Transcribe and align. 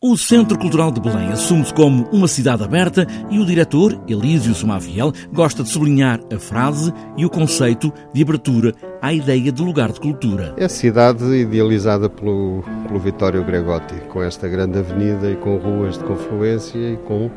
O 0.00 0.16
Centro 0.16 0.56
Cultural 0.56 0.92
de 0.92 1.00
Belém 1.00 1.32
assume-se 1.32 1.74
como 1.74 2.08
uma 2.12 2.28
cidade 2.28 2.62
aberta 2.62 3.04
e 3.28 3.40
o 3.40 3.44
diretor, 3.44 4.00
Elísio 4.06 4.54
Somaviel, 4.54 5.12
gosta 5.32 5.64
de 5.64 5.70
sublinhar 5.70 6.20
a 6.32 6.38
frase 6.38 6.94
e 7.16 7.26
o 7.26 7.28
conceito 7.28 7.92
de 8.14 8.22
abertura 8.22 8.72
à 9.02 9.12
ideia 9.12 9.50
de 9.50 9.60
lugar 9.60 9.90
de 9.90 9.98
cultura. 9.98 10.54
É 10.56 10.66
a 10.66 10.68
cidade 10.68 11.24
idealizada 11.24 12.08
pelo, 12.08 12.62
pelo 12.86 13.44
Gregotti, 13.44 13.96
com 14.08 14.22
esta 14.22 14.46
grande 14.46 14.78
avenida 14.78 15.32
e 15.32 15.34
com 15.34 15.56
ruas 15.56 15.98
de 15.98 16.04
confluência 16.04 16.78
e 16.78 16.96
com 16.98 17.28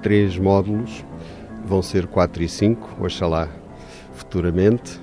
três 0.00 0.38
módulos, 0.38 1.04
vão 1.66 1.82
ser 1.82 2.06
quatro 2.06 2.42
e 2.42 2.48
cinco, 2.48 2.88
oxalá 3.04 3.50
futuramente. 4.14 4.98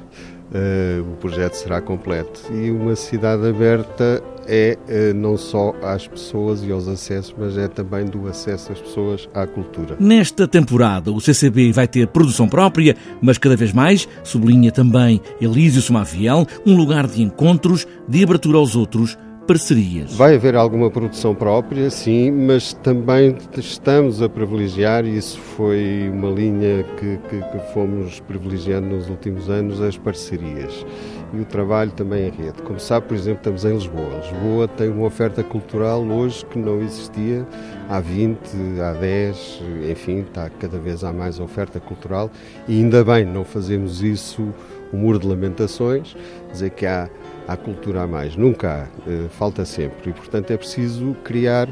Uh, 0.52 1.02
o 1.14 1.16
projeto 1.16 1.54
será 1.54 1.82
completo. 1.82 2.41
E 2.54 2.70
uma 2.70 2.96
cidade 2.96 3.48
aberta 3.48 4.21
é 4.48 4.77
uh, 4.88 5.14
não 5.14 5.38
só 5.38 5.73
às 5.82 6.08
pessoas 6.08 6.64
e 6.64 6.71
aos 6.71 6.88
acessos, 6.88 7.34
mas 7.38 7.58
é 7.58 7.68
também 7.68 8.05
do 8.05 8.27
acesso 8.27 8.71
às 8.71 8.80
pessoas 8.80 9.30
à 9.34 9.48
cultura. 9.48 9.95
Nesta 9.99 10.48
temporada, 10.48 11.12
o 11.12 11.20
CCB 11.20 11.71
vai 11.71 11.88
ter 11.88 12.08
produção 12.08 12.48
própria, 12.48 12.95
mas 13.21 13.38
cada 13.38 13.55
vez 13.55 13.73
mais, 13.73 14.08
sublinha 14.23 14.71
também 14.71 15.21
Elísio 15.41 15.82
Somaviel, 15.82 16.46
um 16.66 16.76
lugar 16.76 17.07
de 17.07 17.21
encontros, 17.21 17.88
de 18.07 18.23
abertura 18.23 18.57
aos 18.57 18.76
outros, 18.76 19.18
parcerias. 19.46 20.14
Vai 20.16 20.36
haver 20.36 20.56
alguma 20.56 20.90
produção 20.90 21.36
própria, 21.36 21.90
sim, 21.90 22.32
mas 22.32 22.74
também 22.74 23.36
estamos 23.58 24.22
a 24.22 24.30
privilegiar, 24.30 25.06
e 25.06 25.18
isso 25.18 25.38
foi 25.40 26.10
uma 26.12 26.30
linha 26.30 26.84
que, 26.98 27.18
que, 27.30 27.42
que, 27.42 27.74
fomos 27.74 28.20
privilegiando 28.22 28.88
nos 28.88 29.10
últimos 29.10 29.50
anos, 29.50 29.82
as 29.82 29.98
parcerias. 29.98 30.86
E 31.34 31.40
o 31.40 31.46
trabalho 31.46 31.92
também 31.92 32.28
em 32.28 32.32
rede. 32.32 32.62
Como 32.62 32.80
sabe, 32.80 33.08
por 33.08 33.18
exemplo, 33.18 33.40
estamos 33.40 33.66
em 33.66 33.74
Lisboa. 33.74 34.22
Lisboa 34.22 34.68
tem 34.68 34.90
uma 34.90 35.08
oferta 35.08 35.44
cultural 35.44 36.04
hoje 36.04 36.46
que 36.46 36.60
não 36.60 36.80
existia 36.82 37.46
há 37.90 38.00
20, 38.00 38.38
há 38.80 38.94
10, 38.94 39.62
enfim, 39.90 40.20
está 40.20 40.50
cada 40.50 40.78
vez 40.78 41.04
há 41.04 41.12
mais 41.12 41.40
oferta 41.40 41.80
cultural 41.80 42.30
e 42.68 42.78
ainda 42.78 43.04
bem, 43.04 43.26
não 43.26 43.44
fazemos 43.44 44.04
isso, 44.04 44.54
o 44.94 44.98
muro 44.98 45.20
de 45.20 45.27
lamentações, 45.27 46.16
dizer 46.52 46.70
que 46.70 46.86
há 46.86 47.10
há 47.48 47.58
cultura 47.58 48.04
a 48.04 48.08
mais. 48.08 48.36
Nunca 48.36 48.88
há, 48.88 49.10
uh, 49.10 49.30
falta 49.30 49.66
sempre. 49.66 50.10
E, 50.10 50.13
portanto, 50.13 50.52
é 50.52 50.58
preciso 50.58 51.16
criar 51.24 51.68
uh, 51.68 51.72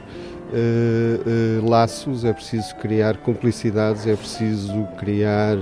uh, 1.62 1.70
laços, 1.70 2.26
é 2.26 2.34
preciso 2.34 2.76
criar 2.76 3.18
cumplicidades, 3.18 4.06
é 4.08 4.16
preciso 4.16 4.88
criar 4.98 5.58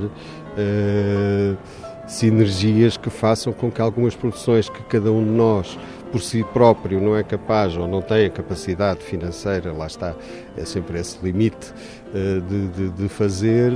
sinergias 2.06 2.98
que 2.98 3.10
façam 3.10 3.54
com 3.54 3.72
que 3.72 3.80
algumas 3.80 4.14
produções 4.14 4.68
que 4.68 4.82
cada 4.84 5.10
um 5.10 5.24
de 5.24 5.30
nós 5.30 5.80
por 6.12 6.22
si 6.22 6.44
próprio 6.54 7.00
não 7.02 7.16
é 7.16 7.24
capaz 7.24 7.76
ou 7.78 7.88
não 7.88 8.02
tem 8.02 8.26
a 8.26 8.30
capacidade 8.30 9.02
financeira, 9.02 9.72
lá 9.74 9.88
está, 9.88 10.16
é 10.58 10.66
sempre 10.66 11.00
esse 11.00 11.18
limite 11.24 11.74
de, 12.14 12.68
de, 12.70 12.90
de 12.90 13.08
fazer, 13.08 13.72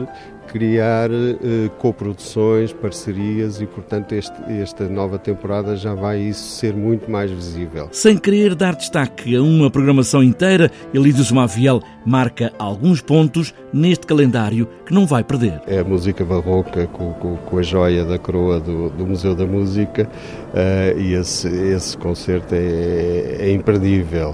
criar 0.48 1.10
uh, 1.10 1.70
coproduções, 1.80 2.72
parcerias 2.74 3.62
e, 3.62 3.66
portanto, 3.66 4.14
este, 4.14 4.34
esta 4.62 4.88
nova 4.88 5.18
temporada 5.18 5.76
já 5.76 5.94
vai 5.94 6.20
isso 6.20 6.58
ser 6.58 6.76
muito 6.76 7.10
mais 7.10 7.32
visível. 7.32 7.90
Sem 7.92 8.18
querer 8.18 8.56
dar 8.56 8.76
destaque 8.76 9.36
a 9.36 9.42
uma 9.42 9.70
programação 9.70 10.24
inteira, 10.24 10.72
Elísio 10.94 11.24
Somaviel 11.24 11.82
marca 12.06 12.52
alguns 12.60 13.02
pontos 13.02 13.54
neste 13.72 14.06
calendário 14.06 14.68
que 14.86 14.94
não 14.94 15.06
vai 15.06 15.24
perder. 15.24 15.62
É 15.66 15.80
a 15.80 15.84
música 15.84 16.24
barroca 16.24 16.88
com, 16.88 17.14
com, 17.14 17.38
com 17.38 17.58
a 17.58 17.64
joia 17.64 18.06
da 18.06 18.20
coroa 18.20 18.60
do, 18.60 18.90
do 18.90 19.08
Museu 19.08 19.36
da 19.36 19.46
Música 19.46 20.08
uh, 20.54 21.00
e 21.00 21.14
esse, 21.14 21.48
esse 21.48 21.98
concerto 22.24 22.56
é, 22.56 23.38
é 23.40 23.52
imperdível. 23.52 24.30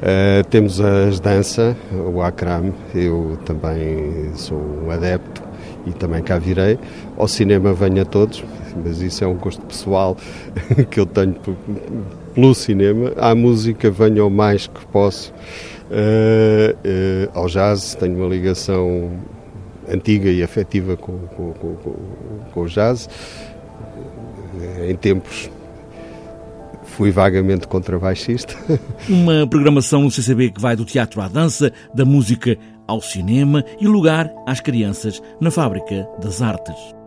Uh, 0.00 0.44
temos 0.48 0.80
as 0.80 1.20
dança, 1.20 1.76
o 1.92 2.22
Akram, 2.22 2.72
eu 2.94 3.38
também 3.44 4.32
sou 4.34 4.58
um 4.58 4.90
adepto 4.90 5.42
e 5.86 5.92
também 5.92 6.22
cá 6.22 6.38
virei. 6.38 6.78
Ao 7.16 7.28
cinema 7.28 7.74
venho 7.74 8.00
a 8.00 8.04
todos, 8.04 8.42
mas 8.82 9.00
isso 9.02 9.22
é 9.22 9.26
um 9.26 9.34
gosto 9.34 9.60
pessoal 9.66 10.16
que 10.90 10.98
eu 10.98 11.06
tenho 11.06 11.36
pelo 12.34 12.54
cinema. 12.54 13.12
À 13.16 13.34
música 13.34 13.90
venho 13.90 14.24
ao 14.24 14.30
mais 14.30 14.66
que 14.66 14.86
posso. 14.86 15.32
Uh, 15.90 16.72
uh, 16.72 17.30
ao 17.34 17.46
jazz 17.46 17.94
tenho 17.94 18.16
uma 18.16 18.26
ligação 18.26 19.10
antiga 19.86 20.30
e 20.30 20.42
afetiva 20.42 20.96
com, 20.96 21.18
com, 21.36 21.52
com, 21.52 21.94
com 22.52 22.60
o 22.60 22.68
jazz. 22.68 23.08
Em 24.88 24.96
tempos 24.96 25.50
fui 26.96 27.10
vagamente 27.10 27.66
contrabaixista. 27.66 28.54
Uma 29.08 29.46
programação 29.46 30.02
no 30.02 30.10
CCB 30.10 30.52
que 30.52 30.60
vai 30.60 30.76
do 30.76 30.84
teatro 30.84 31.20
à 31.20 31.28
dança, 31.28 31.72
da 31.92 32.04
música 32.04 32.56
ao 32.86 33.00
cinema 33.00 33.64
e 33.80 33.86
lugar 33.86 34.30
às 34.46 34.60
crianças 34.60 35.20
na 35.40 35.50
Fábrica 35.50 36.08
das 36.20 36.40
Artes. 36.40 37.03